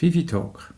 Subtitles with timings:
[0.00, 0.72] Fifi Talk,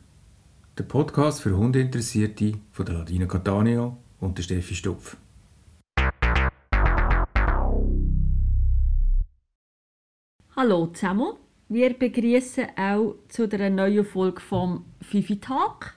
[0.76, 5.16] der Podcast für Hundeinteressierte von der Ladina Catania und der Steffi Stupf.
[10.56, 11.34] Hallo zusammen,
[11.68, 15.94] wir begrüßen auch zu einer neuen Folge vom Fifi Talk.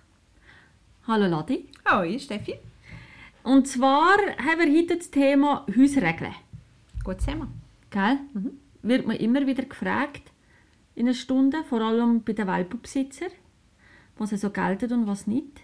[1.08, 1.68] Hallo Ladi.
[1.84, 2.60] Hallo, Steffi.
[3.42, 6.36] Und zwar haben wir heute das Thema Hausregeln.
[7.04, 7.48] Gutes Thema.
[7.90, 8.20] Gell?
[8.84, 10.32] Wird man immer wieder gefragt
[10.96, 13.32] in einer Stunde, vor allem bei den Welpenbesitzern,
[14.18, 15.62] was so gelten und was nicht.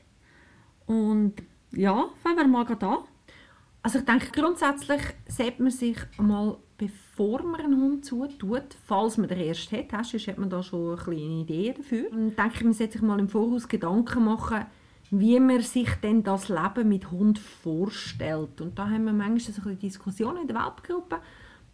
[0.86, 1.36] Und
[1.72, 2.98] ja, fangen wir mal an.
[3.84, 9.28] Also ich denke, grundsätzlich sollte man sich einmal, bevor man einen Hund zutut, falls man
[9.28, 12.56] den erst hat, hast, sonst hat man da schon eine kleine Idee dafür, und denke
[12.56, 14.66] ich, man sollte sich mal im Voraus Gedanken machen,
[15.10, 18.62] wie man sich denn das Leben mit Hund vorstellt.
[18.62, 21.20] Und da haben wir manchmal so ein Diskussionen in der Welpgruppe,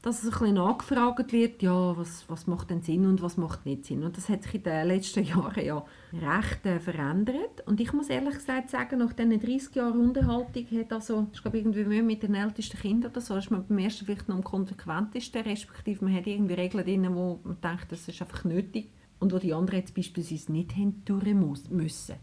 [0.07, 3.65] dass es ein bisschen nachgefragt wird, ja, was, was macht denn Sinn und was macht
[3.65, 4.05] nicht Sinn.
[4.05, 7.65] Und das hat sich in den letzten Jahren ja recht äh, verändert.
[7.65, 11.57] Und ich muss ehrlich gesagt sagen, nach diesen 30 Jahren Hundehaltung hat also, ich glaube
[11.57, 15.41] irgendwie mit den ältesten Kindern oder so, ist man beim ersten vielleicht noch am konsequentesten,
[15.41, 18.89] respektive man hat irgendwie Regeln drin, wo man denkt, das ist einfach nötig
[19.19, 21.25] und wo die anderen jetzt beispielsweise nicht haben durch
[21.69, 22.15] müssen.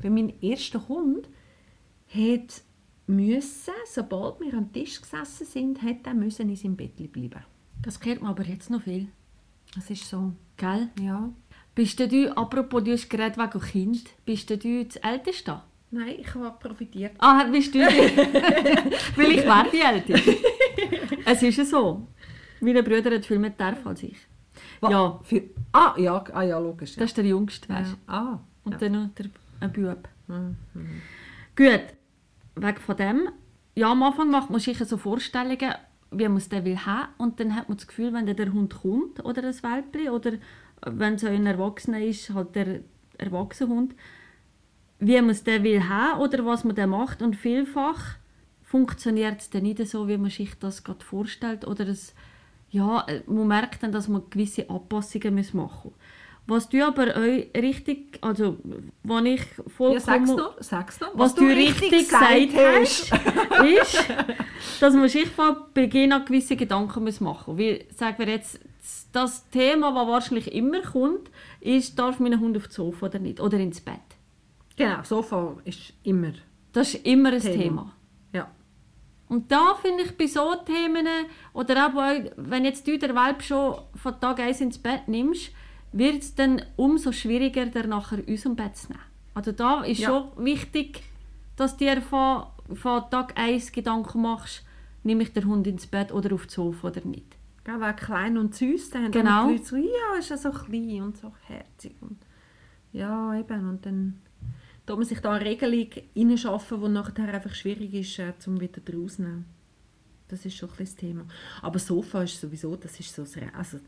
[0.00, 1.28] Für meinen ersten Hund
[2.08, 2.62] hat
[3.08, 7.42] müssen, sobald wir am Tisch gesessen sind, hat er müssen in seinem Bett bleiben.
[7.82, 9.08] Das kennt man aber jetzt noch viel.
[9.74, 10.88] Das ist so, Gell?
[11.00, 11.28] ja.
[11.74, 15.62] Bist denn du, apropos, du hast gerade wegen Kind, bist denn du das Älteste?
[15.90, 17.12] Nein, ich habe profitiert.
[17.18, 17.78] Ah, bist du?
[19.16, 20.36] Weil ich wäre die Älteste.
[21.24, 22.06] es ist ja so.
[22.60, 24.16] Meine Brüder haben viel mehr Darf als ich.
[24.80, 25.42] Wa- Ja, Für,
[25.72, 26.96] ah, ja, ah, ja, logisch.
[26.96, 27.00] Ja.
[27.02, 27.96] das ist der Jüngste, weißt du.
[28.12, 28.18] ja.
[28.18, 28.78] Ah, Und ja.
[28.78, 29.26] dann noch der
[29.60, 30.08] ein Bub.
[30.26, 30.56] Mhm.
[31.56, 31.80] Gut,
[32.62, 33.28] wegen von dem.
[33.74, 35.74] Ja, am Anfang macht man sich so Vorstellungen,
[36.10, 37.08] wie man es dann will haben.
[37.18, 40.32] Und dann hat man das Gefühl, wenn der Hund kommt oder das Welpli oder
[40.86, 42.80] wenn so ein Erwachsener ist, halt der
[43.18, 43.94] erwachsene Hund,
[45.00, 47.22] wie man es dann will haben oder was man dann macht.
[47.22, 48.16] Und vielfach
[48.62, 51.66] funktioniert es dann nicht so, wie man sich das gerade vorstellt.
[51.66, 52.14] Oder es,
[52.70, 55.92] ja, man merkt dann, dass man gewisse Anpassungen machen muss.
[56.48, 58.56] Was du aber euch richtig, also,
[59.02, 59.92] was ich vollkommen...
[59.92, 61.10] ja, sag's noch, sag's noch.
[61.12, 63.12] Was, du richtig gesagt hast,
[63.64, 64.04] ist,
[64.80, 67.58] dass man sich von Beginn an gewisse Gedanken muss machen muss.
[67.58, 68.60] Wie, sagen wir jetzt,
[69.12, 73.40] das Thema, das wahrscheinlich immer kommt, ist, darf mein Hund auf das Sofa oder nicht?
[73.40, 74.00] Oder ins Bett.
[74.74, 76.32] Genau, Sofa ist immer.
[76.72, 77.58] Das ist immer ein Thema.
[77.58, 77.92] Thema.
[78.32, 78.50] Ja.
[79.28, 81.06] Und da finde ich bei so Themen,
[81.52, 85.50] oder auch wenn jetzt du den Welp schon von Tag 1 ins Bett nimmst,
[85.92, 89.02] wird es dann umso schwieriger, den nachher aus dem Bett zu nehmen.
[89.34, 90.08] Also da ist Ja.
[90.08, 91.02] schon wichtig,
[91.56, 92.44] dass du dir von,
[92.74, 94.64] von Tag 1 Gedanken machst,
[95.02, 97.36] nehme ich den Hund ins Bett oder auf das Sofa oder nicht.
[97.64, 99.30] Gell, weil klein und süß, dann haben Genau.
[99.30, 101.94] dann die Leute so, ja, ist ja so klein und so herzig.
[102.00, 102.18] Und
[102.92, 104.20] ja, eben, und dann
[104.86, 108.80] tut man sich da eine Regelung reinschaffen, die nachher einfach schwierig ist, äh, zum wieder
[108.92, 109.44] rauszunehmen.
[110.28, 111.24] Das ist schon ein bisschen das Thema.
[111.62, 113.22] Aber Sofa ist sowieso, das ist so,
[113.56, 113.78] also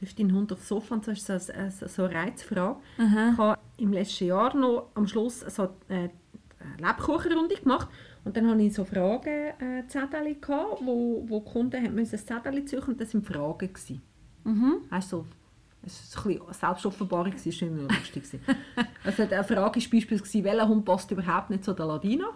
[0.00, 2.76] dürfte dein Hund aufs Sofa und so ist so, eine- so so eine Reizfrage.
[2.98, 3.30] Aha.
[3.32, 6.10] Ich habe im letzten Jahr noch am Schluss so äh, eine
[6.80, 7.88] Lebkuchenrunde gemacht
[8.24, 12.66] und dann hatte ich so Fragenzettel, gehabt, wo, wo die Kunden haben müssen ein Zettel
[12.68, 13.58] suchen und das waren Fragen.
[13.72, 14.02] Gewesen.
[14.44, 14.74] Mhm.
[14.90, 15.24] Weißt du,
[15.84, 18.24] es war ein bisschen Selbstoffenbarung, es war schon immer lustig.
[19.04, 22.26] also eine Frage war beispielsweise, welcher Hund passt überhaupt nicht zu der Ladina?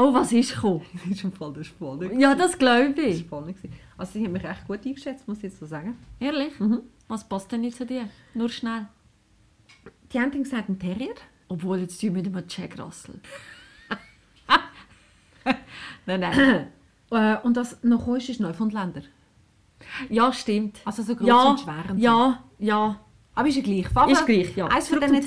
[0.00, 0.82] Oh, was ist gekommen?
[1.04, 2.18] Das ist im Fall der spannend.
[2.18, 3.20] Ja, das glaube ich.
[3.20, 3.56] spannend.
[3.56, 3.74] gewesen.
[3.98, 5.96] Also sie haben mich recht gut eingeschätzt, muss ich jetzt so sagen.
[6.18, 6.58] Ehrlich?
[6.58, 6.80] Mhm.
[7.08, 8.08] Was passt denn nicht zu dir?
[8.32, 8.86] Nur schnell.
[10.12, 11.14] Die haben gesagt, ein Terrier.
[11.48, 13.20] Obwohl, jetzt tun wir mit einem Jack Russell.
[16.06, 16.66] nein, nein.
[17.12, 19.02] Äh, und das noch ist, ist Neufundländer.
[20.08, 20.78] Ja, stimmt.
[20.84, 22.04] Also so groß ja, und schwer und so.
[22.04, 23.00] ja, ja.
[23.34, 23.88] Aber ist ja gleich.
[23.88, 24.66] Jeden Ist gleich, ja.
[24.68, 25.20] Eins von diesen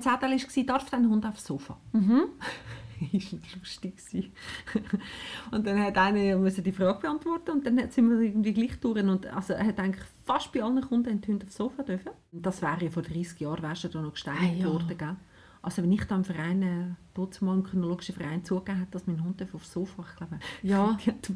[0.00, 1.78] Zetteln war, darf dein Hund aufs Sofa?
[1.92, 2.22] Mhm.
[3.12, 4.32] ist nicht lustig.
[5.50, 9.02] Und dann hat einer müssen die Frage beantworten und dann sind wir irgendwie gleich durch.
[9.02, 12.10] Und also er hat eigentlich fast bei allen Kunden die Hunde aufs Sofa dürfen.
[12.32, 14.72] Das wäre ja vor 30 Jahren wärst du da noch gesteinigt Ah, ja.
[14.72, 14.96] worden.
[14.98, 15.16] Gell?
[15.62, 19.06] Also wenn ich da im Verein, äh, dort mal im chronologischen Verein zugegeben habe, dass
[19.06, 20.96] mein Hund aufs Sofa, ich glaube, Ja.
[21.06, 21.32] hat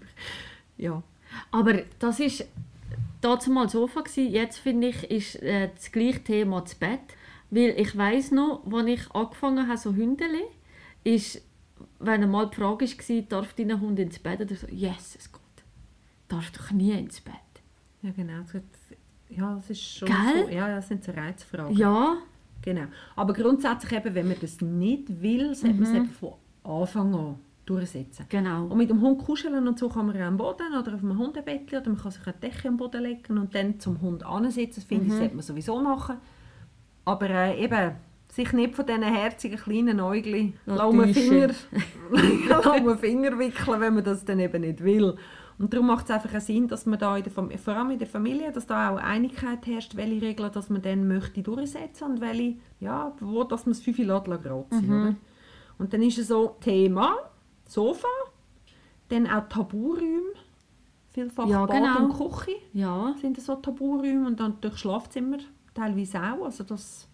[0.77, 1.03] ja.
[1.51, 2.45] Aber das ist
[3.21, 4.31] dazu mal Sofa gewesen.
[4.33, 7.01] Jetzt finde ich ist äh, das gleiche Thema das Bett,
[7.51, 10.43] weil ich weiß noch, als ich angefangen habe so Hündeli,
[11.05, 11.43] ist
[11.99, 15.41] wenn einmal die Frage war, darf dein Hund ins Bett oder so, yes, es geht.
[16.29, 17.35] Darf doch nie ins Bett.
[18.03, 18.43] Ja, genau.
[19.29, 20.45] Ja, das ist schon Gell?
[20.45, 20.49] so.
[20.51, 21.77] Ja, ja, das sind so Reizfragen.
[21.77, 22.17] Ja,
[22.63, 22.87] Genau.
[23.15, 25.97] Aber grundsätzlich eben, wenn man das nicht will, sollte man es Mhm.
[25.97, 26.33] eben von
[26.65, 28.27] Anfang an durchsetzen.
[28.29, 28.65] genau.
[28.67, 31.81] Und mit dem Hund kuscheln und so kann man am Boden oder auf einem Hundebettchen
[31.81, 34.77] oder man kann sich eine Decke am Boden legen und dann zum Hund ansetzen.
[34.77, 35.17] Das finde ich, Mhm.
[35.19, 36.17] sollte man sowieso machen.
[37.05, 37.93] Aber äh, eben,
[38.29, 40.55] sich nicht von diesen herzigen kleinen lassen
[41.15, 41.51] Finger,
[42.99, 45.17] Finger wickeln, wenn man das dann eben nicht will.
[45.59, 47.99] Und darum macht es einfach Sinn, dass man da in der Fam vor allem in
[47.99, 52.21] der Familie, dass da auch Einigkeit herrscht, welche Regeln dass man dann möchte durchsetzen und
[52.21, 55.01] welche, ja, wo dass man es fünf Jahre lang gerade sind, Mhm.
[55.03, 55.15] oder?
[55.79, 57.15] Und dann ist es so Thema,
[57.67, 58.09] Sofa,
[59.09, 60.33] dann auch Taburäume,
[61.11, 62.05] vielfach Ja, Bad genau.
[62.05, 65.39] und Küche Ja, sind so Taburäume und dann durch Schlafzimmer
[65.75, 66.45] teilweise auch.
[66.45, 67.09] Also das,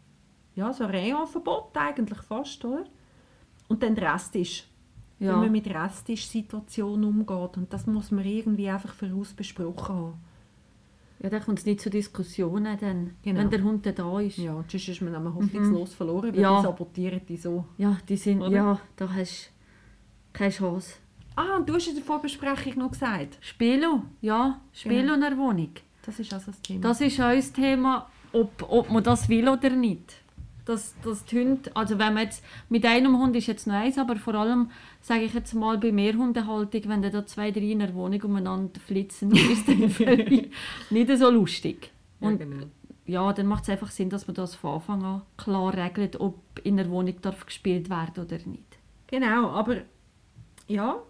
[0.54, 2.84] ja, so Rayonverbot eigentlich fast, oder?
[3.68, 4.66] Und dann der Resttisch.
[5.18, 5.36] Ja.
[5.36, 7.56] Wie man mit Resttisch-Situationen umgeht.
[7.56, 10.14] Und das muss man irgendwie einfach voraus besprochen haben.
[11.22, 13.38] ja dann kommt es nicht zu Diskussionen, dann, Genau.
[13.40, 14.38] wenn der Hund dann da ist.
[14.38, 16.56] Ja, sonst ist man dann hoffnungslos verloren, weil Ja.
[16.56, 17.64] die sabotieren die so.
[17.78, 18.50] Ja, die sind, Oder?
[18.56, 20.94] ja, da hast du keine Chance.
[21.36, 25.14] Ah, und du hast in der Vorbesprechung noch gesagt, Spielo, ja, Spielo Genau.
[25.14, 25.70] in der Wohnung.
[26.04, 26.80] das ist also das Thema.
[26.80, 30.16] Das ist auch das Thema, ob, ob man das will oder nicht.
[30.64, 33.98] Dass, dass die Hunde, also wenn man jetzt, mit einem Hund ist jetzt noch eins,
[33.98, 34.70] aber vor allem,
[35.00, 39.32] sage ich jetzt mal, bei Mehrhundehaltung, wenn da zwei, drei in der Wohnung umeinander flitzen,
[39.34, 40.52] ist vielleicht
[40.90, 41.90] nicht so lustig.
[42.20, 42.66] ja, Und genau.
[43.06, 46.38] ja, dann macht es einfach Sinn, dass man das von Anfang an klar regelt, ob
[46.62, 48.78] in der Wohnung darf gespielt werden oder nicht.
[49.08, 49.78] Genau, aber
[50.68, 51.02] ja,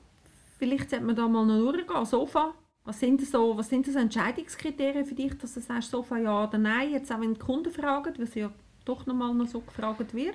[0.59, 2.05] vielleicht sollte man da mal noch durchgehen.
[2.07, 2.55] Sofa,
[2.85, 6.59] was sind so, was sind so Entscheidungskriterien für dich, dass du sagst, Sofa ja oder
[6.59, 6.91] nein?
[6.91, 8.53] Jetzt auch wenn die Kunden fragen, weil sie ja
[8.85, 10.35] doch noch mal noch so gefragt wird.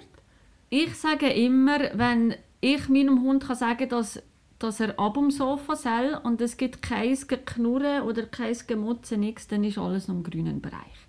[0.69, 4.21] Ich sage immer, wenn ich meinem Hund kann sagen dass,
[4.59, 9.47] dass er ab dem Sofa soll und es gibt kein Geknurren oder kein Gemutzen, nichts,
[9.47, 11.07] dann ist alles im grünen Bereich.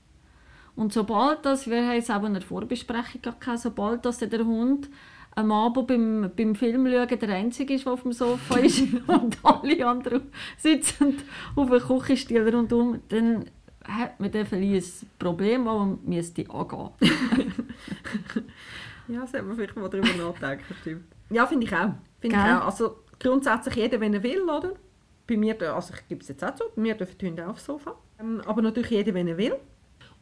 [0.77, 4.89] Und sobald das, wir haben es auch in der Vorbesprechung gehabt, sobald das der Hund
[5.35, 9.39] am Abend beim, beim Film schauen der Einzige ist, der auf dem Sofa ist und
[9.43, 10.23] alle anderen
[10.57, 11.17] sitzen
[11.57, 13.47] auf dem Küchenstuhl rundum, dann
[13.89, 16.91] hat man dann vielleicht ein Problem, das man müsste angehen
[19.09, 21.05] Ja, sollte man vielleicht mal darüber nachdenken, stimmt.
[21.31, 21.93] Ja, finde ich auch.
[22.21, 22.67] Finde ich auch.
[22.67, 24.73] Also grundsätzlich jeder, wenn er will, oder?
[25.27, 27.51] Bei mir, also ich gebe es jetzt auch zu, bei mir dürfen die Hunde auch
[27.51, 27.95] aufs Sofa.
[28.21, 29.57] Ähm, aber natürlich jeder, wenn er will.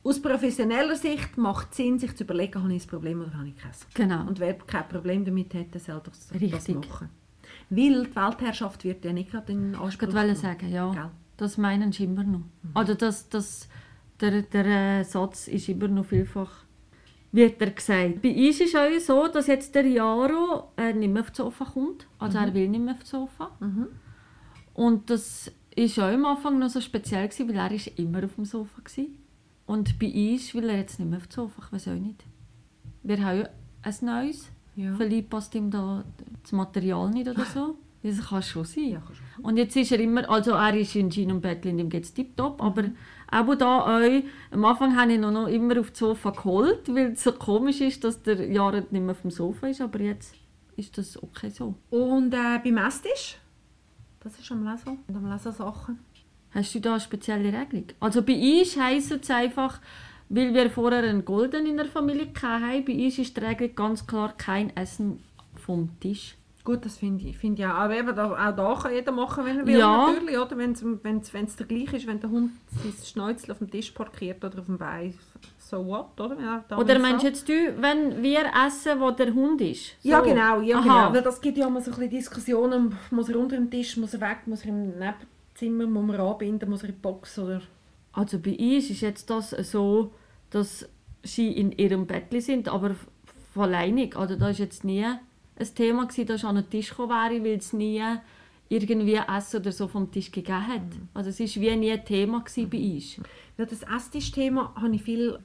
[0.05, 3.49] Aus professioneller Sicht macht es Sinn, sich zu überlegen, habe ich ein Problem oder habe
[3.49, 3.87] ich keins.
[3.95, 4.25] Genau.
[4.27, 6.77] Und wer kein Problem damit hat, der soll das, das Richtig.
[6.89, 7.09] machen.
[7.71, 10.37] Weil die Weltherrschaft wird ja nicht gerade in Ich Anspruch wollte genommen.
[10.37, 10.93] sagen, ja.
[10.93, 11.11] Gell?
[11.37, 12.43] Das meinen sie immer noch.
[12.75, 13.69] Also das, das,
[14.21, 14.67] der, der
[15.01, 16.65] äh, Satz ist immer noch vielfach,
[17.33, 18.23] wird er gesagt.
[18.23, 21.39] Bei uns ist es auch so, dass jetzt der Jaro äh, nicht mehr auf das
[21.39, 22.07] Sofa kommt.
[22.19, 23.51] Also er will nicht mehr auf das Sofa.
[23.61, 23.89] Mhm.
[24.75, 28.35] Und das ist auch am Anfang noch so speziell, gewesen, weil er ist immer auf
[28.35, 29.05] dem Sofa war.
[29.67, 32.25] Und bei uns will er jetzt nicht mehr auf das Sofa, ich weiß auch nicht.
[33.03, 33.49] Wir haben ja
[33.83, 34.49] ein neues.
[34.75, 34.95] Ja.
[34.95, 36.05] Vielleicht passt ihm da
[36.43, 37.77] das Material nicht oder so.
[38.03, 38.91] Das kann schon sein.
[38.91, 39.45] Ja, kann schon.
[39.45, 42.15] Und jetzt ist er immer, also er ist in Jean und Bettchen, ihm geht es
[42.15, 42.85] tiptop, aber
[43.31, 47.13] auch da auch, am Anfang habe ich ihn noch immer auf das Sofa geholt, weil
[47.13, 50.35] es so komisch ist, dass der Jared nicht mehr auf dem Sofa ist, aber jetzt
[50.77, 51.75] ist das okay so.
[51.91, 53.39] Und äh, beim Esstisch?
[54.21, 54.99] Das ist am Lesen.
[55.09, 55.99] Und am Lesen Sachen.
[56.51, 57.87] Hast du da eine spezielle Regelung?
[58.01, 59.81] Also bei uns heisst es einfach,
[60.29, 64.07] weil wir vorher einen Golden in der Familie hatten, bei uns ist die Regel ganz
[64.07, 65.23] klar kein Essen
[65.55, 66.37] vom Tisch.
[66.67, 67.75] Gut, das finde ich, finde ich auch.
[67.75, 70.09] Aber eben, auch da kann jeder machen, wenn er will, Ja.
[70.09, 70.37] natürlich.
[70.37, 70.59] Oder?
[70.59, 70.73] Wenn
[71.21, 72.51] es der gleiche ist, wenn der Hund
[72.83, 75.15] sein Schnäuzel auf dem Tisch parkiert oder auf dem Bein,
[75.61, 76.65] so what, oder?
[76.69, 79.93] Er Oder meinst du jetzt du, wenn wir essen, wo der Hund ist?
[80.03, 80.09] So.
[80.09, 80.83] Ja, genau, ja, Aha.
[80.83, 81.15] genau.
[81.15, 82.99] Weil das gibt ja immer so ein bisschen Diskussionen.
[83.13, 86.69] Muss er unter dem Tisch, muss er weg, muss er im Nebenzimmer, muss man anbinden,
[86.69, 87.63] muss er in die Box, oder?
[88.13, 90.13] Also bei uns ist jetzt das so,
[90.51, 90.89] dass
[91.23, 92.97] sie in ihrem Bettli sind, aber
[93.55, 94.17] alleinig.
[94.17, 95.07] Also da ist jetzt nie
[95.59, 98.03] ein Thema gewesen, dass ich an den Tisch gekommen wäre, weil es nie
[98.69, 100.83] irgendwie Essen oder so vom Tisch gegeben hat.
[101.15, 103.17] Also es ist wie nie ein Thema gewesen bei uns.
[103.59, 105.39] Ja, das Esstisch-Thema habe ich viel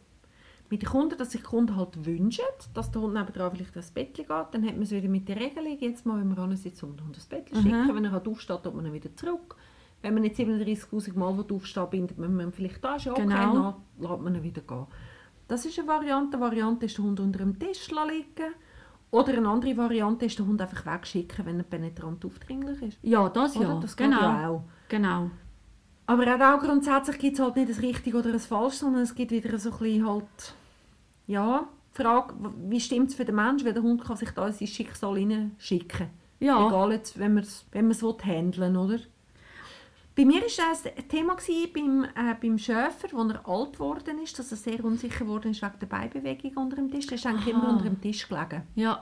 [0.70, 3.92] mit den Kunden, dass sich die Kunden halt wünschen, dass der Hund nebenan vielleicht ins
[3.92, 4.30] Bett geht.
[4.30, 7.26] Dann hat man es wieder mit der Regelung, jetzt mal, wenn wir den Hund ins
[7.28, 7.62] Bett Mhm.
[7.62, 7.96] schicken.
[7.96, 9.56] Wenn er halt aufsteht, tut man ihn wieder zurück.
[10.02, 13.76] Wenn man nicht 37'000 Mal aufstehen bindet man ihn vielleicht da, ist ja okay, Genau.
[14.00, 14.88] dann lässt man ihn wieder gehen.
[15.48, 16.38] Das ist eine Variante.
[16.38, 18.54] Eine Variante ist, den Hund unter dem Tisch liegen
[19.12, 22.98] Oder eine andere Variante ist, den Hund einfach wegschicken, wenn er penetrant aufdringlich ist.
[23.02, 23.68] Ja, das Oder?
[23.68, 23.80] ja.
[23.80, 24.22] Das geht genau.
[24.22, 24.64] ja auch.
[24.88, 25.30] Genau.
[26.08, 29.32] Aber auch grundsätzlich gibt es halt nicht ein richtig oder ein falsch, sondern es gibt
[29.32, 30.54] wieder so ein bisschen halt,
[31.28, 32.34] ja, die Frage,
[32.68, 35.18] wie stimmt es für den Menschen, weil der Hund kann sich da in sein Schicksal
[35.18, 36.08] hineinschicken.
[36.40, 36.68] Ja.
[36.68, 39.00] Egal jetzt, wenn man es wenn man's handeln will, oder?
[40.16, 41.38] Bei mir war das ein Thema
[41.74, 45.62] beim, äh, beim Schäfer, als er alt geworden ist, dass er sehr unsicher geworden ist
[45.62, 47.08] wegen der Beibewegung unter dem Tisch.
[47.08, 47.62] Er ist eigentlich Aha.
[47.62, 48.64] immer unter dem Tisch gelegen.
[48.76, 49.00] Ja.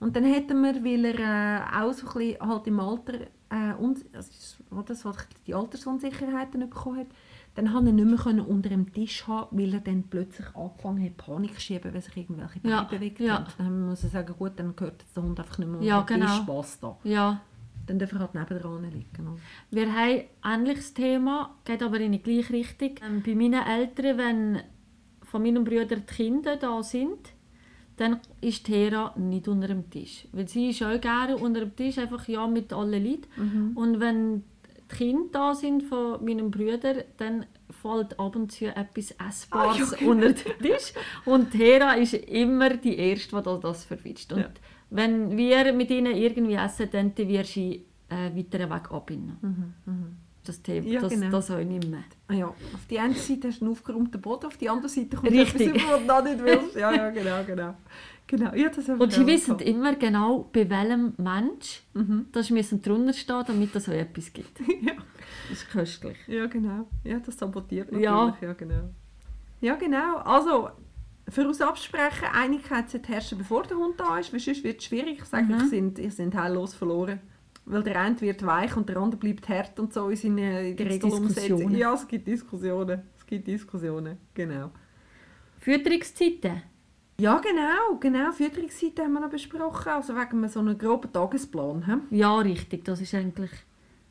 [0.00, 3.14] Und dann hätten wir, weil er äh, auch so ein bisschen halt im Alter,
[3.50, 4.30] äh, un also,
[4.70, 5.12] oder, so
[5.46, 7.06] die Altersunsicherheiten nicht bekommen hat,
[7.54, 11.16] dann konnte er nicht mehr unter dem Tisch haben, weil er dann plötzlich angefangen hat,
[11.16, 13.34] Panik zu schieben, weil sich irgendwelche Beine Ja, bewegt ja.
[13.34, 13.46] haben.
[13.58, 16.20] Dann wir müssen sagen, gut, dann gehört der Hund einfach nicht mehr unter Ja, den
[16.20, 16.36] genau.
[16.36, 16.96] Tisch, basta.
[17.04, 17.40] Ja.
[17.90, 19.36] Dann darf er halt nebendran liegen.
[19.72, 22.90] Wir haben ein ähnliches Thema, geht aber in die gleiche Richtung.
[23.04, 24.60] Ähm, bei meinen Eltern, wenn
[25.24, 27.18] von meinen Brüdern die Kinder da sind,
[27.96, 30.28] dann ist Hera nicht unter dem Tisch.
[30.30, 33.72] Weil sie ist auch gerne unter dem Tisch, einfach ja mit allen Leuten.
[33.76, 34.44] Und wenn
[34.90, 37.44] die Kinder da sind von meinen Brüdern, dann
[37.82, 40.92] fällt ab und zu etwas Essbares unter den Tisch.
[41.24, 44.32] Und Hera ist immer die Erste, die das- das verwischt.
[44.32, 44.48] Und Ja.
[44.90, 49.74] Wenn wir mit ihnen irgendwie essen, dann wird sie äh, weiter weg abbinden.
[50.44, 51.30] Das Thema, Ja, das, genau.
[51.30, 52.02] das auch nicht mehr.
[52.28, 55.16] Ah ja, auf die eine Seite hast du einen aufgeräumten Boden, auf die andere Seite
[55.16, 55.68] kommt Richtig.
[55.68, 56.76] etwas über, was du noch nicht willst.
[56.76, 57.74] Ja, ja, genau, genau.
[58.26, 58.54] genau.
[58.54, 59.64] Ja, das Und sie wissen so.
[59.64, 62.26] immer genau, bei welchem Mensch Mhm.
[62.32, 64.58] das müssen drunter stehen, damit es so etwas gibt.
[64.82, 64.94] Ja.
[65.50, 66.16] Das ist köstlich.
[66.26, 66.86] Ja, genau.
[67.04, 68.04] Ja, das sabotiert natürlich.
[68.04, 68.36] Ja.
[68.40, 68.90] Ja, genau.
[69.60, 70.16] Ja, genau.
[70.18, 70.70] Also,
[71.30, 74.84] für uns absprechen, Einigkeit sollte herrschen, bevor der Hund da ist, weil sonst wird es
[74.86, 75.18] schwierig.
[75.18, 75.60] Ich sage, Mhm.
[75.60, 77.20] ihr sind, sind heillos verloren.
[77.66, 80.94] Weil der eine wird weich und der andere bleibt hart und so in seine Gibt's
[80.94, 81.70] Regelumsetzung.
[81.76, 83.02] Ja, es gibt Diskussionen.
[83.18, 84.70] Es gibt Diskussionen, genau.
[85.58, 86.62] Fütterungszeiten.
[87.20, 88.32] Ja, genau, genau.
[88.32, 91.84] Fütterungsseite haben wir noch besprochen, also wegen so einem groben Tagesplan.
[91.86, 92.16] He?
[92.16, 92.84] Ja, richtig.
[92.84, 93.50] Das ist eigentlich...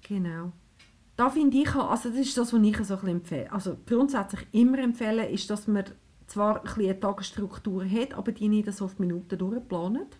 [0.07, 0.51] Genau.
[1.17, 3.51] Da finde ich, also das ist das, was ich so ein bisschen empfehle.
[3.51, 5.83] Also grundsätzlich immer empfehlen, ist, dass man
[6.29, 10.17] zwar ein eine Tagesstruktur hat, aber die nicht so auf Minuten durchplanet.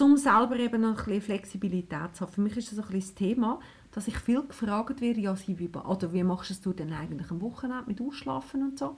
[0.00, 2.32] Um selber eben ein bisschen Flexibilität zu haben.
[2.32, 3.60] Für mich ist das ein bisschen das Thema,
[3.92, 7.40] dass ich viel gefragt werde, ja, wie, oder wie machst du es denn eigentlich am
[7.40, 8.96] Wochenende mit Ausschlafen und so?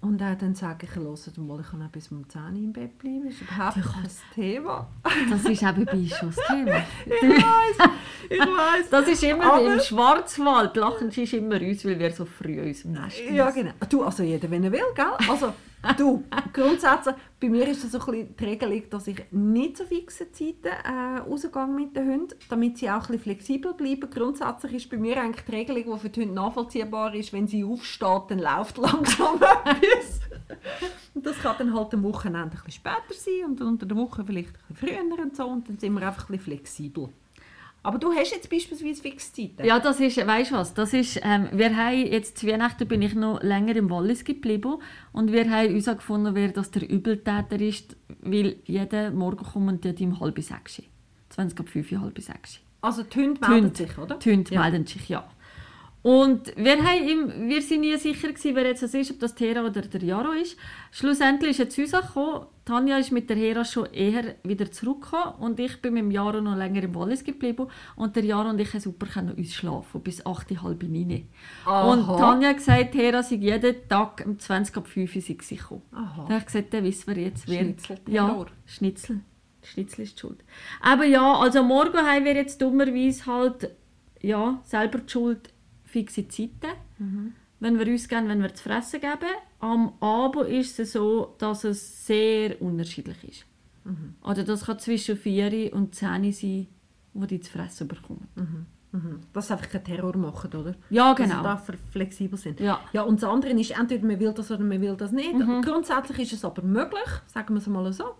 [0.00, 2.72] Und äh, dann sage ich, hört mal, ich kann auch bis um 10 Uhr im
[2.72, 4.86] Bett bleiben, das ist überhaupt kein Thema.
[5.28, 6.76] Das ist eben bei schon das Thema.
[7.06, 7.90] Ich weiß,
[8.30, 8.90] ich weiß.
[8.90, 10.76] Das ist immer Aber- im Schwarzwald.
[10.76, 13.56] Lachen ist immer uns, weil wir so früh aus dem Nest Ja, müssen.
[13.62, 13.72] genau.
[13.88, 15.04] Du, also jeder, wenn er will, gell?
[15.28, 15.52] Also,
[15.96, 20.30] du, grundsätzlich, bei mir ist das so ein die Regelung, dass ich nicht so fixe
[20.32, 24.10] Zeiten äh, rausgehe mit den Hunden, damit sie auch ein flexibel bleiben.
[24.10, 27.64] Grundsätzlich ist bei mir eigentlich die Regelung, die für die Hunde nachvollziehbar ist, wenn sie
[27.64, 30.20] aufsteht, dann läuft langsam etwas.
[31.14, 34.48] Das kann dann halt am Wochenende ein bisschen später sein und unter der Woche vielleicht
[34.48, 37.08] ein bisschen früher und so und dann sind wir einfach ein bisschen flexibel.
[37.88, 39.64] Aber du hast jetzt beispielsweise fixe Zeiten.
[39.64, 43.00] Ja, das ist, weißt du was, das ist, ähm, wir haben jetzt zu Weihnachten bin
[43.00, 44.74] ich noch länger im Wallis geblieben
[45.14, 50.04] und wir haben uns gefunden, wer das der Übeltäter ist, weil jeden Morgen kommen die
[50.04, 50.82] um halb sechs,
[51.30, 52.60] 20 ab 5, halb sechs.
[52.82, 53.74] Also die Hunde melden Hunde.
[53.76, 54.16] sich, oder?
[54.16, 54.60] Die Hunde Ja.
[54.60, 55.26] melden sich, ja.
[56.02, 59.64] Und wir, haben wir sind nie sicher gewesen, wer jetzt das ist, ob das Hera
[59.66, 60.56] oder der Jaro ist.
[60.92, 62.46] Schlussendlich ist er zu uns gekommen.
[62.64, 66.40] Tanja ist mit der Hera schon eher wieder zurückgekommen und ich bin mit dem Jaro
[66.40, 70.02] noch länger im Wallis geblieben und der Jaro und ich haben super können uns schlafen
[70.02, 71.28] bis 8, halb 9.
[71.64, 71.92] Aha.
[71.92, 75.82] Und Tanja hat gesagt, Hera sei jeden Tag um 20 ab 5 Uhr gekommen.
[75.92, 76.14] Aha.
[76.16, 77.60] Dann habe ich gesagt, dann wissen wir jetzt, wer...
[77.60, 78.46] Schnitzelterror.
[78.46, 79.20] Ja, Schnitzel.
[79.62, 80.44] Schnitzel ist die schuld.
[80.80, 83.70] Aber ja, also morgen haben wir jetzt dummerweise halt
[84.20, 85.50] ja, selber die Schuld
[85.88, 86.72] fixe Zeiten.
[87.60, 89.34] Wenn wir uns geben, wenn wir zu fressen geben.
[89.60, 93.44] Am Abend ist es so, dass es sehr unterschiedlich ist.
[94.22, 96.66] Oder das kann zwischen 4 und 10 sein,
[97.14, 98.28] wo die zu fressen bekommen.
[98.36, 99.20] Mhm.
[99.32, 100.74] Dass sie einfach keinen Terror machen, oder?
[100.90, 101.42] Ja, Dass sie genau.
[101.42, 102.60] da flexibel sind.
[102.60, 102.80] Ja.
[102.92, 105.32] ja, und das andere ist, entweder man will das oder man will das nicht.
[105.62, 108.14] Grundsätzlich ist es aber möglich, sagen wir es mal so.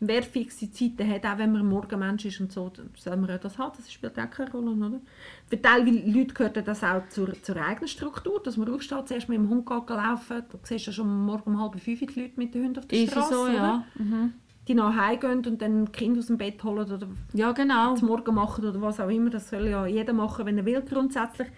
[0.00, 3.30] Wer fixe Zeiten hat, auch wenn man ein Morgenmensch ist und so, dann soll man
[3.32, 3.72] auch das haben.
[3.76, 5.00] Das spielt auch keine Rolle, oder?
[5.48, 9.38] Für teilweise Leute gehört das auch zur, zur eigenen Struktur, dass man aufsteht, zuerst mit
[9.38, 10.44] dem Hund geht laufen.
[10.50, 13.06] Du siehst ja schon morgen um halb fünf die Leute mit den Hunden auf der
[13.08, 13.84] Straße, so, ja.
[13.96, 14.34] Mhm.
[14.68, 17.94] Die nach Hause gehen und dann die Kinder aus dem Bett holen oder Ja, genau.
[17.96, 19.30] zum Morgen machen oder was auch immer.
[19.30, 20.82] Das soll ja jeder machen, wenn er will.
[20.82, 21.48] Grundsätzlich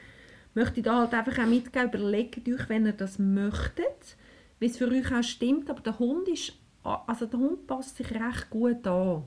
[0.54, 4.16] möchte ich da halt einfach auch mitgeben, überlegt euch, wenn ihr das möchtet,
[4.60, 5.68] wie es für euch auch stimmt.
[5.68, 9.24] Aber der Hund ist, also der Hund passt sich recht gut an,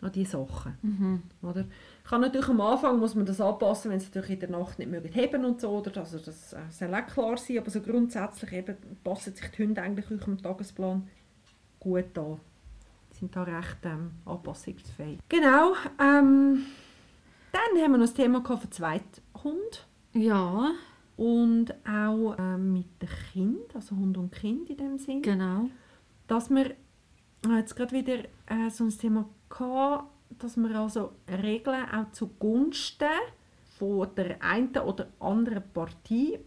[0.00, 1.22] an diese Sachen.
[1.42, 1.64] Oder?
[2.04, 4.90] Kann natürlich am Anfang muss man das anpassen, wenn sie natürlich in der Nacht nicht
[4.90, 5.96] mögen heben und so, oder?
[5.96, 9.82] Also das äh, soll auch klar sein, aber so grundsätzlich eben passen sich die Hunde
[9.82, 11.08] eigentlich eurem Tagesplan
[11.80, 12.40] gut an.
[13.12, 15.18] Die sind da recht ähm, anpassungsfähig.
[15.28, 15.74] Genau.
[16.00, 16.66] Ähm,
[17.52, 20.72] dann haben wir noch das Thema für Zweithund Ja,
[21.16, 25.70] und auch ähm, mit dem Kind, also Hund und Kind in dem Sinn, genau.
[26.26, 26.74] dass wir
[27.46, 30.04] habe jetzt gerade wieder äh, so ein Thema gehabt,
[30.38, 31.12] dass wir also
[31.42, 33.08] Regeln auch zugunsten
[33.78, 36.38] von der einen oder anderen Partie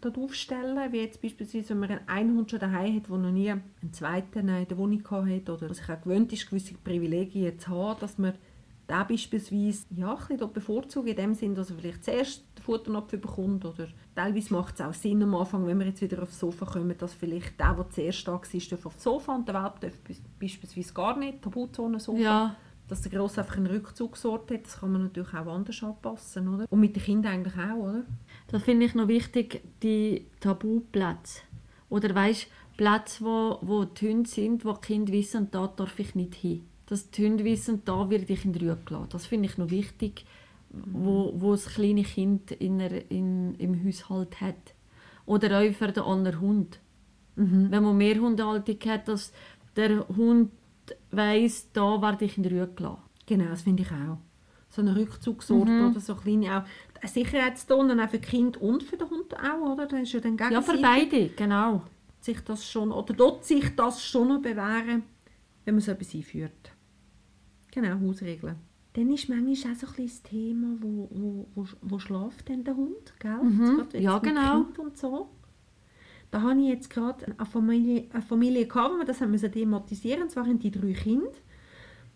[0.00, 3.50] dort aufstellen, wie jetzt beispielsweise, wenn man einen Hund schon daheim hat, der noch nie
[3.50, 7.70] einen zweiten in der Wohnung gehabt hat oder sich auch gewöhnt ist, gewisse Privilegien zu
[7.70, 8.34] haben, dass man
[8.88, 13.10] der beispielsweise ja, ein bisschen bevorzugt, in dem Sinn, dass er vielleicht zuerst den Futternapf
[13.10, 16.64] bekommt oder teilweise macht es auch Sinn am Anfang, wenn wir jetzt wieder aufs Sofa
[16.64, 19.92] kommen, dass vielleicht der, der zuerst da war, darf aufs Sofa und der Welp darf
[20.40, 22.18] beispielsweise gar nicht, Tabuzone-Sofa.
[22.18, 22.56] Ja,
[22.88, 26.66] Dass der Grosse einfach einen Rückzugsort hat, das kann man natürlich auch anders anpassen, oder?
[26.70, 28.04] Und mit den Kindern eigentlich auch, oder?
[28.46, 31.42] da finde ich noch wichtig, die Tabuplätze.
[31.90, 32.46] Oder weißt
[32.78, 36.64] Plätze, wo, wo die Hunde sind, wo die Kinder wissen, da darf ich nicht hin.
[36.88, 39.08] Dass die Hunde wissen, da werde ich in die Ruhe gelassen.
[39.10, 40.24] Das finde ich noch wichtig,
[40.70, 44.74] wo, wo das kleine Kind in der, in, im Haushalt hat.
[45.26, 46.80] Oder auch für den anderen Hund.
[47.36, 49.32] Wenn man mehr Hundehaltung hat, dass
[49.76, 50.50] der Hund
[51.12, 53.02] weiss, da werde ich in die Ruhe gelassen.
[53.26, 54.18] Genau, das finde ich auch.
[54.70, 56.62] So ein Rückzugsort oder so kleine auch.
[57.00, 59.86] Eine Sicherheitszone auch für Kinder und für den Hund auch, oder?
[59.86, 61.82] Das ist ja dann Ja, für beide, genau.
[62.20, 65.04] sich das schon, oder dort sich das schon noch bewähren,
[65.64, 66.72] wenn man so etwas einführt.
[67.80, 68.56] Genau, Hausregeln.
[68.94, 72.74] Dann ist manchmal auch so ein das Thema, wo, wo, wo, wo schläft denn der
[72.74, 73.38] Hund, gell?
[73.78, 74.64] Jetzt Ja, genau.
[74.64, 75.28] Kind und so.
[76.30, 79.52] Da habe ich jetzt gerade eine Familie, eine Familie gehabt, wo wir das haben müssen
[79.52, 80.22] thematisieren.
[80.24, 81.30] Und zwar haben die drei Kinder.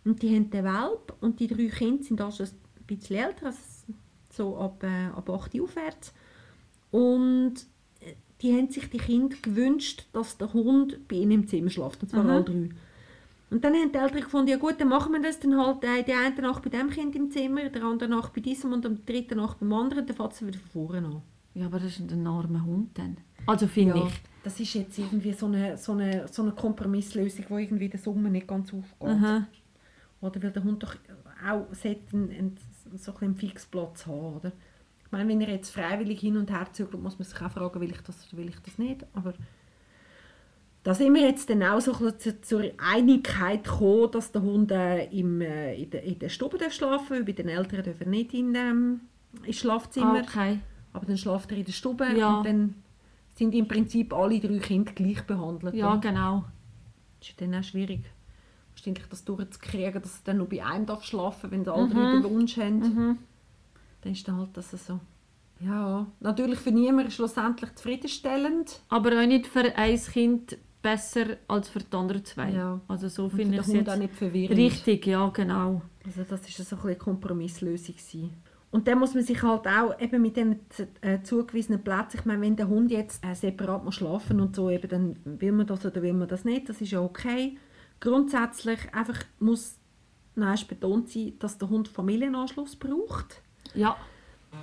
[0.05, 1.15] Und die haben den Welp.
[1.21, 3.59] Und die drei Kinder sind auch schon ein bisschen älter, also
[4.31, 6.13] so ab, äh, ab 8 Uhr aufwärts.
[6.91, 7.55] Und
[8.01, 12.03] äh, die haben sich die Kinder gewünscht, dass der Hund bei ihnen im Zimmer schläft.
[12.03, 12.31] Und zwar Mhm.
[12.31, 12.69] alle drei.
[13.53, 16.03] Und dann haben die Eltern gefunden, ja gut, dann machen wir das dann halt äh,
[16.03, 19.05] die eine Nacht bei dem Kind im Zimmer, der andere Nacht bei diesem und am
[19.05, 21.23] dritten Nacht beim anderen, dann fängt es wieder von vorne an.
[21.55, 23.19] Ja, aber das ist ein armer Hund dann.
[23.47, 24.15] Also finde Ja, ich.
[24.43, 28.31] das ist jetzt irgendwie so eine, so eine, so eine Kompromisslösung, die irgendwie der Sommer
[28.31, 29.09] nicht ganz aufgeht.
[29.09, 29.47] Aha.
[30.23, 30.95] Oder will der Hund doch
[31.47, 32.57] auch einen, einen,
[32.97, 34.53] so einen Fixplatz haben, oder?
[35.05, 37.81] Ich meine, wenn er jetzt freiwillig hin und her zügelt, muss man sich auch fragen,
[37.83, 39.05] will ich das oder will ich das nicht.
[39.13, 39.35] Aber
[40.85, 45.41] da sind wir jetzt dann auch so zur Einigkeit gekommen, dass der Hund äh, im,
[45.41, 47.27] äh, in, der, in der Stube darf schlafen darf.
[47.27, 49.01] Bei den Eltern darf er nicht in, ähm,
[49.45, 50.17] ins Schlafzimmer.
[50.17, 50.59] Ah, okay.
[50.93, 52.39] Aber dann schlaft er in der Stube Ja.
[52.39, 52.75] und dann
[53.35, 55.75] sind im Prinzip alle drei Kinder gleich behandelt.
[55.75, 56.45] Ja, genau.
[57.21, 58.01] Das ist dann auch schwierig,
[58.75, 62.25] wahrscheinlich das durchzukriegen, dass er dann nur bei einem darf schlafen wenn alle drei den
[62.25, 62.79] Wunsch haben.
[62.81, 63.19] Mhm.
[64.03, 64.99] Dann ist dann halt das so.
[65.61, 68.81] Ja, natürlich für niemanden schlussendlich zufriedenstellend.
[68.89, 72.51] Aber auch nicht für ein Kind besser als für die anderen zwei.
[72.51, 72.81] Ja.
[72.89, 74.59] Also so Und finde ich es Hund auch jetzt nicht verwirrend.
[74.59, 75.83] richtig, ja genau.
[76.05, 78.31] Also das ist so eine Kompromisslösung gewesen.
[78.73, 80.61] Und dann muss man sich halt auch eben mit den
[81.03, 84.71] äh, zugewiesenen Plätzen, ich meine, wenn der Hund jetzt äh, separat muss schlafen und so,
[84.71, 87.59] eben, dann will man das oder will man das nicht, das ist ja okay.
[88.01, 89.77] Grundsätzlich einfach muss
[90.37, 93.43] erst betont sein, dass der Hund Familienanschluss braucht.
[93.75, 93.95] Ja,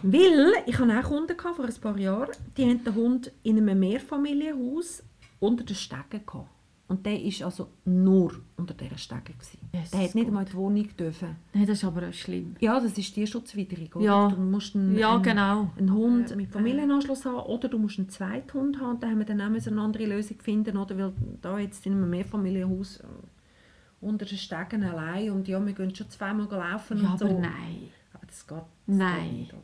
[0.01, 3.79] Weil, ich hatte auch Kunden vor ein paar Jahren, die haben den Hund in einem
[3.79, 5.03] Mehrfamilienhaus
[5.39, 6.49] unter den Stegen gehabt.
[6.87, 9.33] Und der war also nur unter dieser Stege.
[9.71, 10.33] Jesus Der hat nicht Gott.
[10.33, 11.35] mal in die Wohnung dürfen.
[11.53, 12.55] Nein, das ist aber schlimm.
[12.59, 14.03] Ja, das ist tierschutzwidrig, oder?
[14.05, 14.27] Ja.
[14.29, 15.69] Du musst einen, Ja, einen, genau.
[15.77, 18.99] einen Hund mit Familienanschluss haben oder du musst einen zweiten Hund haben.
[18.99, 20.97] Da haben wir dann auch eine andere Lösung finden, oder?
[20.97, 23.03] Weil da jetzt in einem Mehrfamilienhaus äh,
[24.01, 27.25] unter den Stegen allein und ja, wir gehen schon zweimal laufen Ja, und so.
[27.25, 27.89] aber nein.
[28.13, 29.23] Aber das geht, das Nein.
[29.25, 29.61] geht nicht, oder?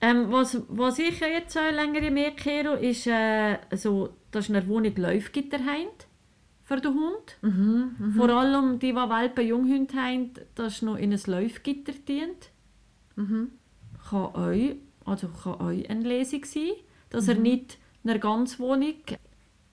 [0.00, 4.94] Ähm, was, was ich jetzt so länger kehre, ist, äh, so, dass in der Wohnung
[4.96, 5.88] Läufgitter haben
[6.62, 7.36] für den Hund.
[7.42, 12.50] Mhm, Vor allem die, die Welpen Junghunde haben, dass noch in ein Läufgitter dient.
[13.16, 13.50] Mhm.
[14.08, 16.70] Kann euch, also kann euch eine Lesung sein,
[17.10, 17.30] dass Mhm.
[17.30, 18.94] er nicht in der ganzen Wohnung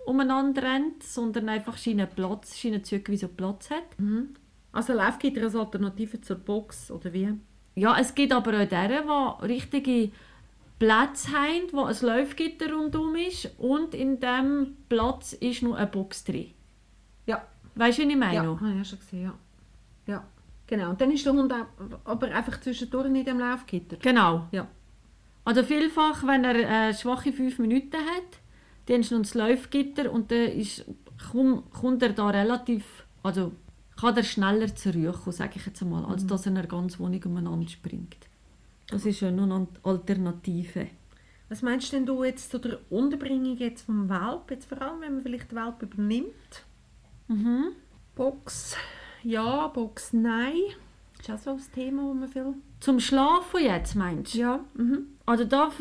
[0.05, 3.83] umeinander rennt, sondern einfach seinen Platz, seinen zugewiesenen Platz hat.
[4.71, 7.29] Also Laufgitter als Alternative zur Box, oder wie?
[7.75, 10.11] Ja, es gibt aber auch deren, die richtige
[10.79, 16.23] Plätze haben, wo ein Läufgitter rundum ist und in diesem Platz ist noch eine Box
[16.23, 16.51] drin.
[17.25, 17.45] Ja.
[17.75, 18.35] Weißt du, wie ich meine?
[18.35, 19.33] Ja, habe ich ja schon gesehen, ja.
[20.07, 20.23] Ja,
[20.67, 20.91] genau.
[20.91, 21.53] Und dann ist der Hund
[22.05, 23.97] aber einfach zwischendurch nicht am Laufgitter.
[23.97, 24.47] Genau.
[24.51, 24.67] Ja.
[25.43, 28.39] Also vielfach, wenn er äh, schwache fünf Minuten hat,
[28.87, 30.85] dann ist noch das Läufgitter und dann ist,
[31.31, 33.51] komm, kommt er da relativ, also
[33.99, 36.67] kann er schneller zur Ruhe kommen, sage ich jetzt einmal, als dass er in der
[36.67, 38.17] ganzen Wohnung umeinander springt.
[38.87, 40.87] Das ist ja noch eine Alternative.
[41.49, 45.13] Was meinst denn du jetzt zu der Unterbringung jetzt vom Welp, jetzt vor allem, wenn
[45.15, 46.65] man vielleicht den Welp übernimmt?
[47.27, 47.73] Mhm.
[48.15, 48.75] Box
[49.25, 50.53] ja, Box nein.
[51.19, 52.53] Ist auch so ein Thema, wo man viel...
[52.79, 54.39] Zum Schlafen jetzt, meinst du?
[54.39, 55.07] Ja, mhm.
[55.25, 55.71] Also da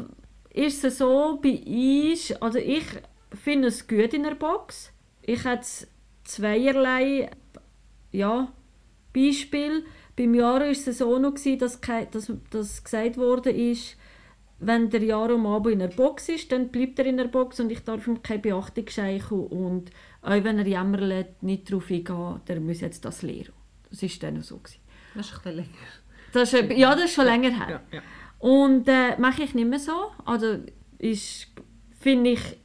[0.48, 2.86] ist es so bei uns, also ich
[3.34, 4.92] finde es gut in der Box.
[5.20, 5.66] Ich hatte
[6.24, 7.30] zweierlei
[8.14, 8.52] ja,
[9.12, 9.84] Beispiel.
[10.16, 13.96] Beim Jaro war es so noch, dass, dass, dass gesagt wurde, ist,
[14.60, 17.58] wenn der Jaro am Abend in der Box ist, dann bleibt er in der Box
[17.60, 19.90] und ich darf ihm keine Beachtung schenken und
[20.22, 23.52] auch wenn er jammert, nicht darauf eingehen, der muss jetzt das lernen.
[23.90, 24.58] Das war dann so.
[24.58, 24.80] Gewesen.
[25.14, 25.68] Das ist ein länger.
[26.32, 27.82] Das ist, ja, das ist schon länger her.
[27.90, 28.02] Ja, ja.
[28.38, 30.12] Und äh, mache ich nicht mehr so.
[30.24, 30.58] Also
[30.98, 31.48] ist,
[32.00, 32.56] finde ich,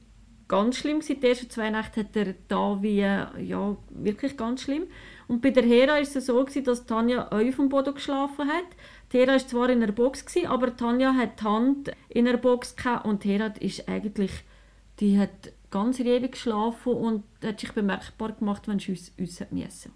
[0.47, 1.21] ganz schlimm gewesen.
[1.21, 4.83] Die ersten zwei Nächte hat er da wie, ja, wirklich ganz schlimm.
[5.29, 8.65] Und bei der Hera ist es so gewesen, dass Tanja auf dem Boden geschlafen hat.
[9.13, 12.39] Die Hera war zwar in einer Box, gewesen, aber Tanja hat die Hand in einer
[12.39, 14.31] Box gehabt und die Hera ist eigentlich,
[14.99, 19.51] die hat ganz ewig geschlafen und hat sich bemerkbar gemacht, wenn sie uns, uns hat
[19.51, 19.91] müssen.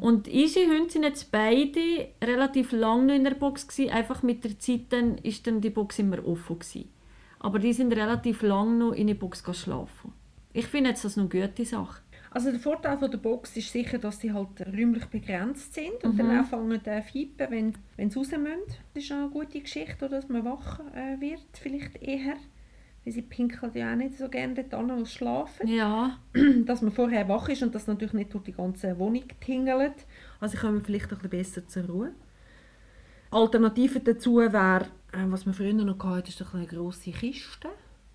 [0.00, 3.90] Und unsere Hunde sind jetzt beide relativ lange in der Box gewesen.
[3.90, 6.90] Einfach mit der Zeit dann ist dann die Box immer offen gewesen.
[7.38, 10.12] Aber die sind relativ lange noch in der Box geschlafen.
[10.52, 12.02] Ich finde jetzt das eine gute Sache.
[12.34, 16.18] Also der Vorteil von der Box ist sicher, dass sie halt räumlich begrenzt sind und
[16.18, 18.78] dann auch fangen äh, fiepen, wenn, wenn sie raus müssen.
[18.94, 22.36] Das ist eine gute Geschichte, oder, dass man wach äh, wird, vielleicht eher.
[23.04, 25.68] Weil sie pinkeln ja auch nicht so gerne dort an, wo sie schlafen.
[25.68, 26.18] Ja,
[26.64, 30.06] dass man vorher wach ist und das natürlich nicht durch die ganze Wohnung tingelt.
[30.40, 32.12] Also kommen wir vielleicht ein bisschen besser zur Ruhe.
[33.30, 37.68] Alternative dazu wäre, äh, was man früher noch hatte, ist eine grosse Kiste,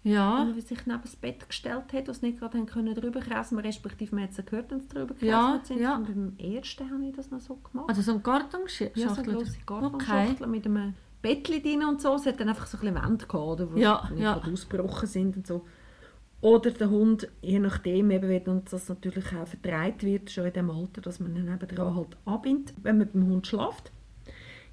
[0.08, 4.16] ja, man sich neben das Bett gestellt hat, sie nicht gerade können drüber krassen respektive
[4.16, 5.80] man hat sie gehört, wenn sie drüber Ja, sind.
[5.80, 5.96] ja.
[5.96, 7.90] Und beim ersten habe ich das noch so gemacht.
[7.90, 9.02] also so ein Kartonschachtel.
[9.04, 12.16] ja, so eine grosse Gartenschachtel mit einem Bettchen drin und so.
[12.16, 14.34] Es hat dann einfach so ein bisschen Wände gehabt, wo Ja, sie nicht ja.
[14.36, 15.66] gerade ausgebrochen sind und so.
[16.40, 20.54] Oder der Hund, je nachdem, eben, wenn uns das natürlich auch vertreibt wird, schon in
[20.54, 23.92] dem Alter, dass man dann nebendran halt anbindet, wenn man beim Hund schläft.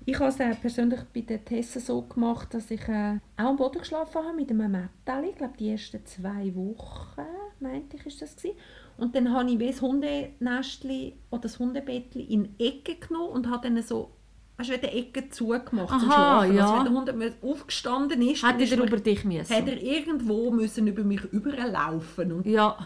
[0.07, 3.57] Ich habe es äh, persönlich bei den Tessen so gemacht, dass ich äh, auch am
[3.57, 5.31] Boden geschlafen habe mit einem Mätteli.
[5.31, 7.23] Ich glaube, die ersten zwei Wochen,
[7.61, 8.57] meinte ich, ist das gewesen.
[8.99, 13.69] Und dann habe ich wie das Hundenestli oder das Hundebettli in Ecke genommen und habe
[13.71, 14.11] dann so,
[14.59, 16.57] weißt du, die Ecke zugemacht zum Aha, Schlafen.
[16.57, 16.71] ja.
[16.71, 19.55] Also wenn der Hund aufgestanden ist, ist er man- über dich müssen.
[19.55, 22.77] hat er irgendwo müssen über mich überlaufen und Ja,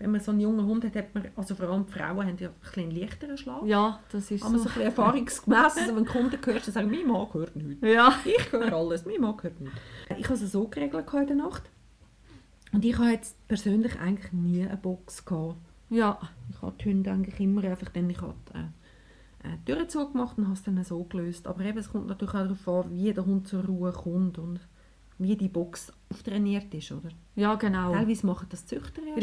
[0.00, 2.36] wenn man so einen jungen Hund hat, hat man, also vor allem die Frauen haben
[2.38, 3.64] ja ein bisschen einen leichteren Schlaf.
[3.66, 4.62] ja, das ist Aber so so.
[4.62, 7.86] ein bisschen erfahrungsgemäss, also wenn Kunden hörst, dann sagen, mein Mann hört nichts.
[7.86, 9.78] Ja, Ich höre alles, mein Mann hört nichts.
[10.18, 11.70] Ich habe es so geregelt der Nacht.
[12.72, 15.56] Und ich habe jetzt persönlich eigentlich nie eine Box gehabt.
[15.90, 16.18] ja,
[16.50, 18.56] Ich habe die Hunde eigentlich immer einfach dann, ich habe die,
[19.48, 21.46] äh, äh, die Türen zugemacht und habe es dann so gelöst.
[21.46, 24.60] Aber eben, es kommt natürlich auch darauf an, wie der Hund zur Ruhe kommt und
[25.18, 27.10] wie die Box auftrainiert ist, oder?
[27.36, 27.92] ja, genau.
[27.92, 29.20] Teilweise machen das Züchter ja schon.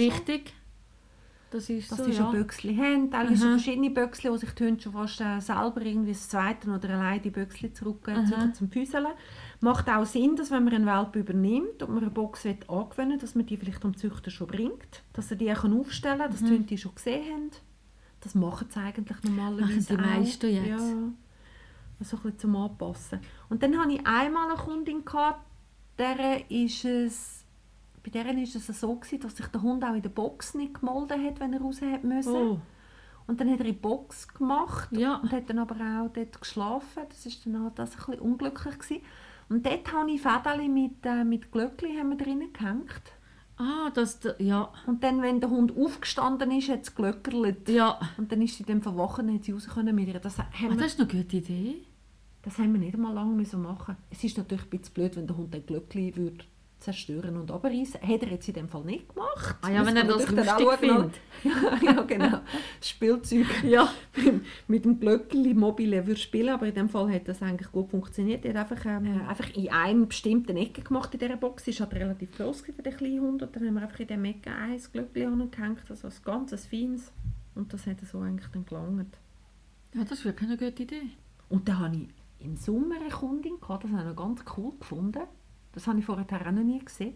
[1.50, 2.32] Das ist dass so, sie schon ja.
[2.32, 3.10] Böckchen haben.
[3.10, 3.52] Teilweise Mhm.
[3.52, 7.22] verschiedene Böckchen, wo sich die Hunde schon fast äh, selber irgendwie das zweite oder allein
[7.22, 8.54] die Böckchen zurückziehen Mhm.
[8.54, 9.08] zum Füßeln.
[9.62, 13.18] Macht auch Sinn, dass wenn man einen Welp übernimmt und man eine Box will angewöhnen
[13.18, 15.04] dass man die vielleicht am Züchter schon bringt.
[15.14, 17.52] Dass er die auch aufstellen kann, dass die Hunde die schon gesehen haben.
[18.20, 20.68] Das machen sie eigentlich normalerweise Machen die meisten jetzt.
[20.68, 20.76] Ja.
[22.00, 23.20] Also ein bisschen zum Anpassen.
[23.50, 25.40] Und dann hatte ich einmal eine Kundin, gehabt,
[25.98, 27.37] der ist es,
[28.10, 30.76] bei der ist es so, gewesen, dass sich der Hund auch in der Box nicht
[30.80, 32.34] gemolden hat, wenn er raus hat müssen.
[32.36, 32.60] Oh,
[33.28, 35.16] Und dann hat er in die Box gemacht Ja.
[35.18, 37.04] und hat dann aber auch dort geschlafen.
[37.10, 39.02] Das ist dann halt das ein bisschen unglücklich gewesen.
[39.50, 43.02] Und dort habe ich Fädeli mit, äh, mit Glöckli haben wir drinnen gehängt.
[43.58, 47.68] ah, das, ja, Und dann, wenn der Hund aufgestanden ist, hat es glöckerlet.
[47.70, 48.00] ja.
[48.18, 50.20] Und dann ist sie dann verwachen und hat sie raus können mit ihr.
[50.20, 51.84] Das haben, Ah, das ist eine gute Idee.
[52.44, 53.98] das haben wir nicht einmal lange müssen machen.
[54.10, 56.46] Es ist natürlich ein bisschen blöd, wenn der Hund den Glöckli würde
[56.80, 58.02] zerstören und abreißen.
[58.02, 59.56] Hat er jetzt in dem Fall nicht gemacht.
[59.62, 61.10] Ah ja, wenn er das lustig oder?
[61.84, 62.40] ja, genau.
[62.82, 63.46] Spielzeug.
[63.64, 63.90] Ja.
[64.68, 68.46] mit dem Glöckli mobile würde spielen, aber in dem Fall hat das eigentlich gut funktioniert.
[68.46, 71.68] Er hat einfach, ähm, einfach in einer bestimmten Ecke gemacht in dieser Box.
[71.68, 74.24] War halt relativ groß für den kleinen Hund und dann haben wir einfach in dieser
[74.24, 77.12] Ecke ein Glöckli angehängt, also ein ganz ein feines.
[77.56, 79.18] Und das hat so eigentlich dann gelangt.
[79.94, 81.02] Ja, das ist wirklich eine gute Idee.
[81.50, 84.74] Und dann hatte ich im Sommer eine Kundin, gehabt, das habe ich noch ganz cool
[84.80, 85.24] gefunden.
[85.78, 87.16] Das habe ich vorher auch noch nie gesehen.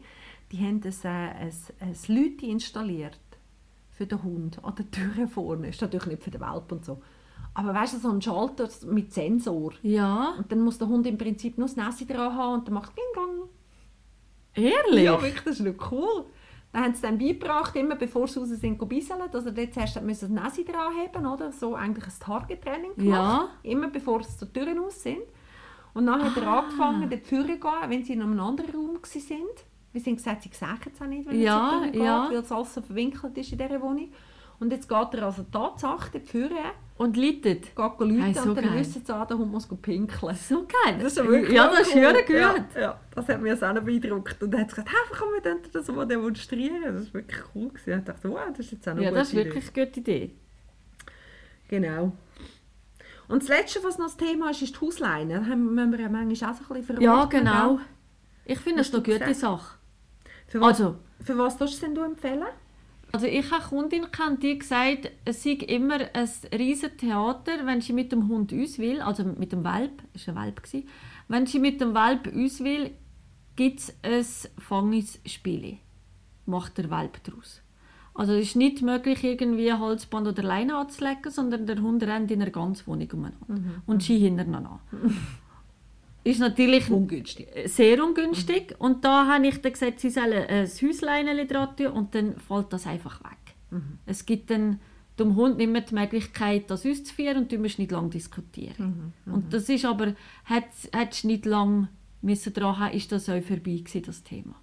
[0.52, 3.20] Die haben ein, äh, ein, ein Lüti installiert
[3.90, 5.70] für den Hund an der Tür vorne.
[5.70, 7.02] Ist natürlich nicht für den Welp und so.
[7.54, 9.74] Aber weißt du, so ein Schalter mit Sensor.
[9.82, 12.76] Ja, Und dann muss der Hund im Prinzip nur das Nässe dran haben und dann
[12.76, 13.50] macht Ging Gang.
[14.54, 15.04] ehrlich?
[15.04, 16.26] Ja, wirklich, das ist noch cool.
[16.72, 19.98] Dann haben sie dann beigebracht, immer bevor sie raus sind, bisseln, dass er dort zuerst
[19.98, 23.50] das Nässe dran haben oder so eigentlich ein Target-Training gemacht.
[23.64, 25.24] Immer bevor sie zur Tür raus sind.
[25.94, 26.60] Und dann hat er Ah.
[26.60, 29.48] angefangen, dort vorne zu gehen, wenn sie in einem anderen Raum waren.
[29.94, 32.28] Wir sind gesagt, sie sehen es auch nicht, wenn Ja, geht, ja.
[32.30, 34.10] weil es alles so verwinkelt ist in dieser Wohnung.
[34.62, 36.56] Und jetzt geht er also Tatsache vorne,
[36.98, 37.76] Und leitet?
[37.76, 38.80] geht läuten Hey, so und dann geil.
[38.80, 40.36] wissen sie, ah, Hund muss pinkeln.
[40.36, 40.98] So geil.
[41.02, 42.14] Das ist ja wirklich ja, das ist cool.
[42.26, 42.30] gut.
[42.76, 44.42] Ja, ja, das hat mich auch noch beeindruckt.
[44.44, 46.94] Und dann hat sie gesagt, hey, komm, wir könnten das mal demonstrieren.
[46.94, 47.70] Das war wirklich cool.
[47.70, 48.00] Gewesen.
[48.00, 49.86] Ich dachte, wow, das ist jetzt auch noch Ja, eine das ist gute wirklich eine
[49.88, 50.32] gute Idee.
[51.68, 52.12] Genau.
[53.32, 55.40] Und das Letzte, was noch das Thema ist, ist die Hausleine.
[55.40, 57.80] Da haben wir ja manchmal auch so ein bisschen Ja, verordnet, genau.
[58.46, 59.36] Ich finde das Hast eine gute gesagt?
[59.38, 59.78] Sache.
[60.48, 62.44] Für was, Also, für was tust du denn du empfehlen?
[63.14, 67.82] Also ich habe eine Kundin kennt, die gesagt, es sei immer ein riesiges Theater, wenn
[67.82, 70.88] sie mit dem Hund uns will, also mit dem Welp, war ein Welp, gewesen.
[71.28, 72.92] wenn sie mit dem Welp uns will,
[73.58, 74.26] gibt es ein
[74.62, 75.78] Fangisspiel.
[76.46, 77.62] Macht der Welp daraus.
[78.14, 82.40] Also es ist nicht möglich, irgendwie Holzband oder Leine anzulegen, sondern der Hund rennt in
[82.40, 83.80] der ganzen Wohnung umeinander.
[83.86, 85.16] Und sie hintereinander an.
[86.24, 87.48] ist natürlich Ungünstig.
[87.66, 88.76] sehr ungünstig.
[88.80, 92.74] Und da habe ich dann gesagt, sie sollen ein Häusleinchen dran tun und dann fällt
[92.74, 93.38] das einfach weg.
[94.06, 94.80] Es gibt dann
[95.18, 99.14] dem Hund nicht mehr die Möglichkeit, das auszuführen und du musst nicht lange diskutieren.
[99.26, 101.88] Und das ist aber, hättest du nicht lange
[102.22, 104.56] dran haben, ist das auch vorbei gewesen, das Thema.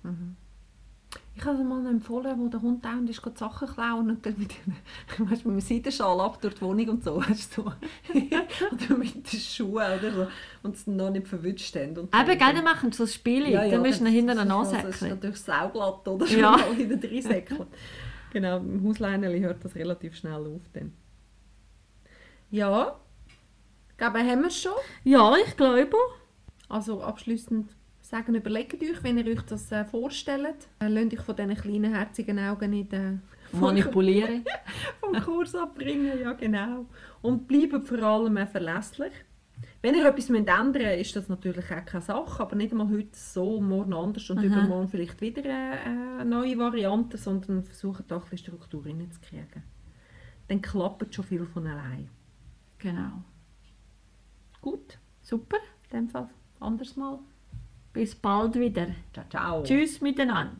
[1.38, 4.51] Ich habe mal empfohlen, wo der Hund dauernd ist, geht Sachen klauen und dann mit
[4.66, 7.16] dem, weißt, mit dem Seidenschal ab durch die Wohnung und so.
[7.16, 7.72] Weißt, du, so.
[8.12, 10.27] oder mit den Schuhen oder so.
[10.64, 11.96] Und es noch nicht verwünscht haben.
[11.96, 14.90] Und Eben, gell, dann machen so ein Spiel, dann musst du ihn hinten Das ansäckeln.
[14.92, 16.57] ist natürlich sauglatt oder Ja.
[16.59, 16.64] ja.
[16.74, 17.66] hinten reinsäckeln.
[18.33, 20.62] genau, im Hausleineli hört das relativ schnell auf.
[20.72, 20.92] Dann.
[22.51, 22.98] Ja,
[23.90, 24.72] ich glaube, haben wir es schon.
[25.05, 25.96] Ja, ich glaube.
[26.68, 27.70] Also abschließend
[28.09, 30.68] sagen, überlegt euch, wenn ihr euch das äh, vorstellt.
[30.79, 33.18] Äh, lasst euch von diesen kleinen, herzigen Augen nicht äh,
[33.53, 34.44] Manipulieren.
[35.01, 36.18] vom Kurs abbringen.
[36.21, 36.87] Ja, genau.
[37.23, 39.12] Und bleibt vor allem äh, verlässlich.
[39.83, 43.09] Wenn ihr etwas ändern müsst, ist das natürlich auch keine Sache, aber nicht einmal heute
[43.12, 44.47] so, morgen anders und Aha.
[44.47, 49.62] übermorgen vielleicht wieder eine neue Variante, sondern versucht da ein bisschen Struktur reinzukriegen.
[50.49, 52.09] Dann klappt schon viel von allein.
[52.79, 53.23] Genau.
[54.61, 55.59] Gut, Super.
[55.90, 56.29] in dem Fall
[56.61, 57.18] anders mal.
[57.99, 58.87] Bis bald wieder.
[59.13, 59.63] Ciao, ciao.
[59.65, 60.55] Tschüss miteinander.